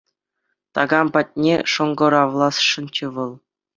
[0.75, 3.31] Такам патне шӑнкӑравласшӑнччӗ вӑл.